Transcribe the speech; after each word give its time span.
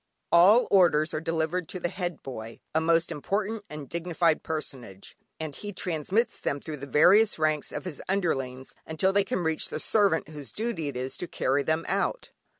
All 0.31 0.67
orders 0.71 1.13
are 1.13 1.21
delivered 1.21 1.67
to 1.69 1.79
the 1.79 1.87
Head 1.89 2.23
Boy, 2.23 2.59
a 2.73 2.81
most 2.81 3.11
important 3.11 3.63
and 3.69 3.87
dignified 3.87 4.41
personage, 4.41 5.15
and 5.39 5.55
he 5.55 5.71
transmits 5.71 6.39
them 6.39 6.59
through 6.59 6.77
the 6.77 6.87
various 6.87 7.37
ranks 7.37 7.71
of 7.71 7.85
his 7.85 8.01
underlings 8.09 8.73
until 8.87 9.13
they 9.13 9.25
reach 9.31 9.69
the 9.69 9.79
servant 9.79 10.29
whose 10.29 10.51
duty 10.51 10.87
it 10.87 10.97
is 10.97 11.17
to 11.17 11.27
carry 11.27 11.61
them 11.61 11.85
out. 11.87 12.31